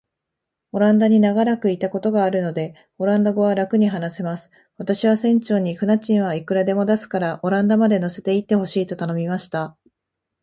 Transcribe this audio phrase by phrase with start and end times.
[0.71, 4.49] オランダに長らくいたことがあるので、オランダ語はらくに話せます。
[4.77, 9.77] 私は船長に、船賃はいくらでも出すから、オランダまで乗せて行ってほしいと頼みました。